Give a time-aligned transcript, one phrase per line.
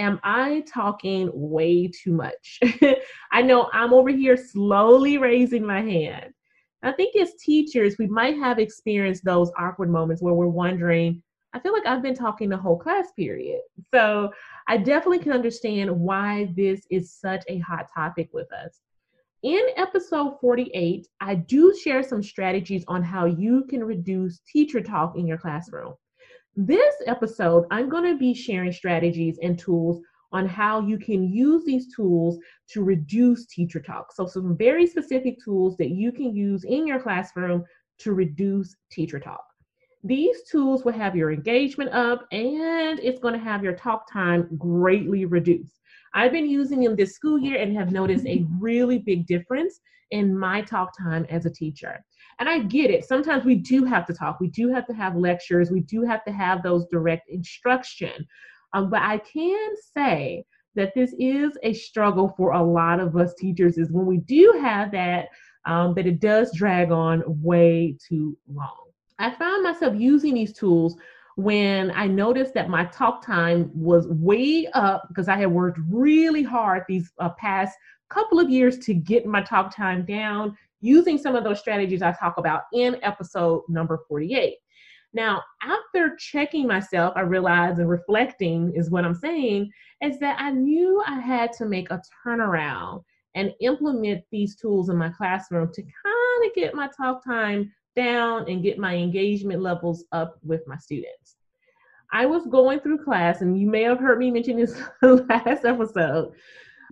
[0.00, 2.58] Am I talking way too much?
[3.32, 6.34] I know I'm over here slowly raising my hand.
[6.82, 11.22] I think as teachers, we might have experienced those awkward moments where we're wondering,
[11.54, 13.60] I feel like I've been talking the whole class period.
[13.94, 14.32] So
[14.66, 18.80] I definitely can understand why this is such a hot topic with us.
[19.44, 25.16] In episode 48, I do share some strategies on how you can reduce teacher talk
[25.16, 25.94] in your classroom.
[26.56, 30.00] This episode, I'm going to be sharing strategies and tools
[30.32, 32.36] on how you can use these tools
[32.70, 34.12] to reduce teacher talk.
[34.12, 37.64] So, some very specific tools that you can use in your classroom
[37.98, 39.44] to reduce teacher talk.
[40.06, 44.46] These tools will have your engagement up and it's going to have your talk time
[44.58, 45.80] greatly reduced.
[46.12, 49.80] I've been using them this school year and have noticed a really big difference
[50.10, 52.04] in my talk time as a teacher.
[52.38, 53.06] And I get it.
[53.06, 54.40] Sometimes we do have to talk.
[54.40, 55.70] We do have to have lectures.
[55.70, 58.26] We do have to have those direct instruction.
[58.74, 63.32] Um, but I can say that this is a struggle for a lot of us
[63.38, 65.28] teachers is when we do have that,
[65.64, 68.83] um, that it does drag on way too long.
[69.18, 70.96] I found myself using these tools
[71.36, 76.42] when I noticed that my talk time was way up because I had worked really
[76.42, 77.76] hard these uh, past
[78.10, 82.12] couple of years to get my talk time down using some of those strategies I
[82.12, 84.54] talk about in episode number 48.
[85.12, 89.70] Now, after checking myself, I realized and reflecting is what I'm saying
[90.02, 93.02] is that I knew I had to make a turnaround
[93.34, 98.48] and implement these tools in my classroom to kind of get my talk time down
[98.48, 101.36] and get my engagement levels up with my students.
[102.12, 106.32] I was going through class, and you may have heard me mention this last episode.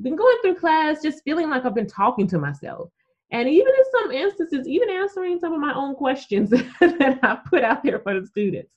[0.00, 2.90] Been going through class just feeling like I've been talking to myself.
[3.30, 7.62] And even in some instances, even answering some of my own questions that I put
[7.62, 8.70] out there for the students.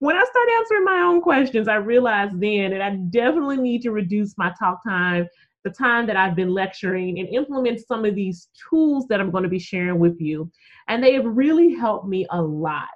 [0.00, 3.90] When I start answering my own questions, I realized then that I definitely need to
[3.90, 5.28] reduce my talk time,
[5.64, 9.44] the time that I've been lecturing, and implement some of these tools that I'm going
[9.44, 10.50] to be sharing with you
[10.88, 12.88] and they have really helped me a lot.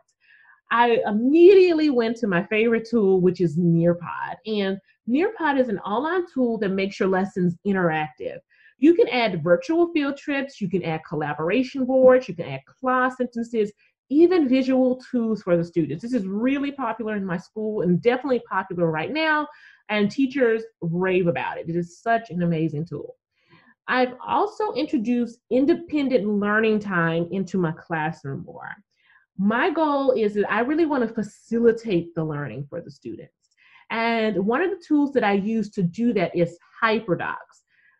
[0.70, 4.36] I immediately went to my favorite tool, which is Nearpod.
[4.46, 8.38] And Nearpod is an online tool that makes your lessons interactive.
[8.78, 13.18] You can add virtual field trips, you can add collaboration boards, you can add class
[13.18, 13.70] sentences,
[14.08, 16.02] even visual tools for the students.
[16.02, 19.46] This is really popular in my school and definitely popular right now,
[19.88, 21.68] and teachers rave about it.
[21.68, 23.16] It is such an amazing tool.
[23.88, 28.70] I've also introduced independent learning time into my classroom more.
[29.38, 33.34] My goal is that I really want to facilitate the learning for the students.
[33.90, 37.36] And one of the tools that I use to do that is HyperDocs.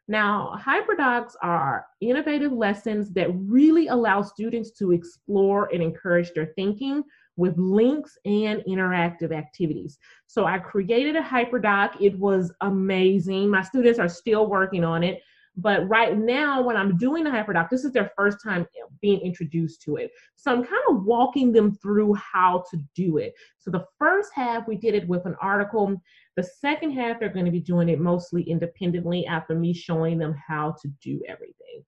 [0.08, 7.02] Now, HyperDocs are innovative lessons that really allow students to explore and encourage their thinking
[7.36, 9.98] with links and interactive activities.
[10.26, 12.00] So I created a HyperDoc.
[12.00, 13.48] It was amazing.
[13.48, 15.22] My students are still working on it.
[15.56, 18.66] But right now, when I'm doing the hyperdoc, this is their first time
[19.02, 20.10] being introduced to it.
[20.34, 23.34] So I'm kind of walking them through how to do it.
[23.58, 26.00] So the first half, we did it with an article.
[26.36, 30.34] The second half, they're going to be doing it mostly independently after me showing them
[30.34, 31.84] how to do everything.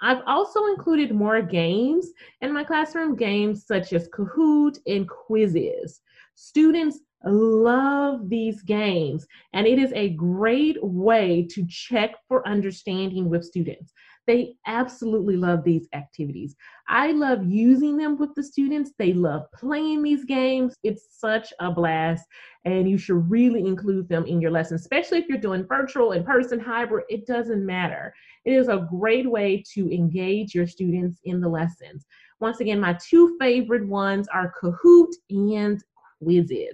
[0.00, 2.08] I've also included more games
[2.40, 6.00] in my classroom, games such as Kahoot and Quizizz.
[6.34, 6.98] Students
[7.30, 13.92] love these games, and it is a great way to check for understanding with students.
[14.26, 16.54] They absolutely love these activities.
[16.88, 18.92] I love using them with the students.
[18.96, 20.76] They love playing these games.
[20.84, 22.24] It's such a blast,
[22.64, 26.22] and you should really include them in your lesson, especially if you're doing virtual, in
[26.22, 27.04] person, hybrid.
[27.08, 28.14] It doesn't matter.
[28.44, 32.06] It is a great way to engage your students in the lessons.
[32.40, 35.82] Once again, my two favorite ones are Kahoot and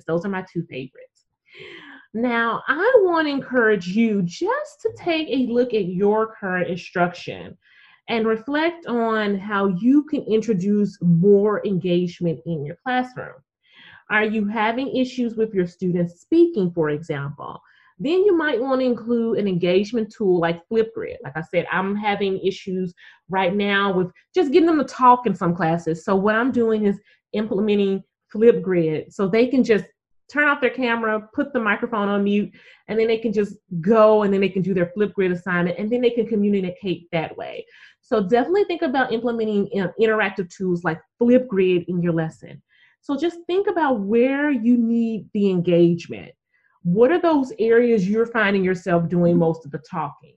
[0.06, 1.26] Those are my two favorites.
[2.14, 7.56] Now, I want to encourage you just to take a look at your current instruction
[8.08, 13.34] and reflect on how you can introduce more engagement in your classroom.
[14.10, 17.60] Are you having issues with your students speaking, for example?
[17.98, 21.16] Then you might want to include an engagement tool like Flipgrid.
[21.22, 22.94] Like I said, I'm having issues
[23.28, 26.04] right now with just getting them to talk in some classes.
[26.04, 26.98] So what I'm doing is
[27.34, 28.02] implementing
[28.34, 29.84] Flipgrid so they can just
[30.30, 32.52] turn off their camera, put the microphone on mute,
[32.88, 35.90] and then they can just go and then they can do their Flipgrid assignment and
[35.90, 37.64] then they can communicate that way.
[38.00, 39.68] So definitely think about implementing
[40.00, 42.62] interactive tools like Flipgrid in your lesson.
[43.00, 46.32] So just think about where you need the engagement.
[46.82, 50.34] What are those areas you're finding yourself doing most of the talking?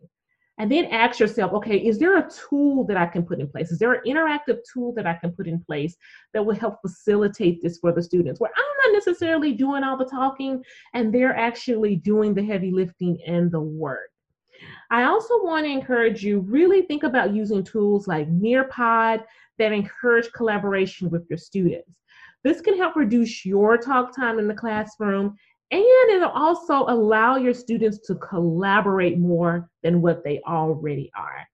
[0.62, 3.72] And then ask yourself okay is there a tool that i can put in place?
[3.72, 5.96] Is there an interactive tool that i can put in place
[6.34, 8.40] that will help facilitate this for the students?
[8.40, 10.64] Where i'm not necessarily doing all the talking
[10.94, 14.12] and they're actually doing the heavy lifting and the work.
[14.92, 19.24] I also want to encourage you really think about using tools like nearpod
[19.58, 21.98] that encourage collaboration with your students.
[22.44, 25.36] This can help reduce your talk time in the classroom
[25.72, 31.48] and it'll also allow your students to collaborate more than what they already are.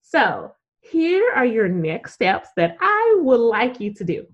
[0.00, 4.26] So, here are your next steps that I would like you to do.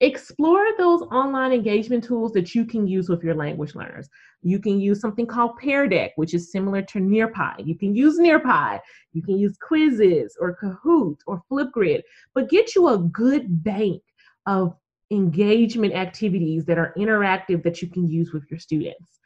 [0.00, 4.08] Explore those online engagement tools that you can use with your language learners.
[4.42, 7.66] You can use something called Pear Deck, which is similar to Nearpod.
[7.66, 8.80] You can use Nearpod.
[9.12, 14.02] You can use Quizizz or Kahoot or Flipgrid, but get you a good bank
[14.46, 14.76] of
[15.10, 19.18] engagement activities that are interactive that you can use with your students.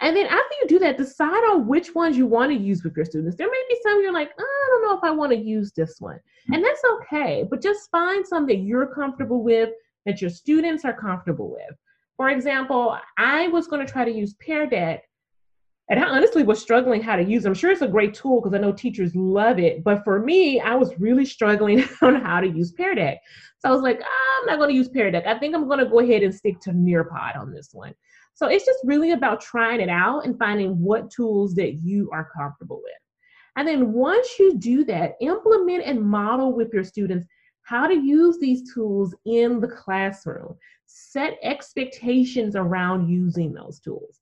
[0.00, 2.96] And then after you do that, decide on which ones you want to use with
[2.96, 3.36] your students.
[3.36, 5.72] There may be some you're like, oh, I don't know if I want to use
[5.72, 6.18] this one.
[6.46, 6.54] Hmm.
[6.54, 9.70] And that's okay, but just find some that you're comfortable with,
[10.06, 11.76] that your students are comfortable with.
[12.16, 15.07] For example, I was going to try to use Pear Deck
[15.90, 17.48] and I honestly was struggling how to use it.
[17.48, 19.82] I'm sure it's a great tool because I know teachers love it.
[19.82, 23.18] But for me, I was really struggling on how to use Pear Deck.
[23.60, 25.26] So I was like, I'm not going to use Pear Deck.
[25.26, 27.94] I think I'm going to go ahead and stick to Nearpod on this one.
[28.34, 32.30] So it's just really about trying it out and finding what tools that you are
[32.36, 32.92] comfortable with.
[33.56, 37.26] And then once you do that, implement and model with your students
[37.62, 40.54] how to use these tools in the classroom.
[40.86, 44.20] Set expectations around using those tools.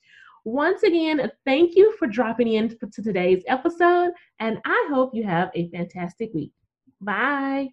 [0.45, 5.51] Once again, thank you for dropping in to today's episode, and I hope you have
[5.53, 6.53] a fantastic week.
[7.01, 7.69] Bye.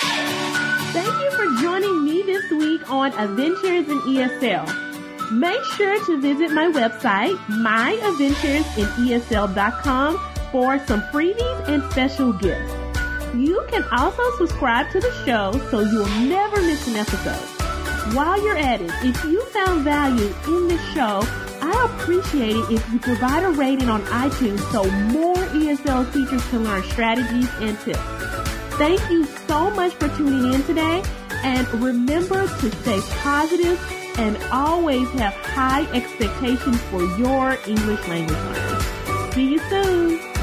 [0.00, 4.66] Thank you for joining me this week on Adventures in ESL.
[5.32, 10.18] Make sure to visit my website, myadventuresinesl.com
[10.50, 12.72] for some freebies and special gifts.
[13.34, 17.44] You can also subscribe to the show so you'll never miss an episode.
[18.14, 21.20] While you're at it, if you found value in this show,
[21.60, 26.64] I appreciate it if you provide a rating on iTunes so more ESL teachers can
[26.64, 27.98] learn strategies and tips.
[28.78, 31.02] Thank you so much for tuning in today.
[31.42, 33.78] And remember to stay positive
[34.18, 39.34] and always have high expectations for your English language learners.
[39.34, 40.37] See you soon.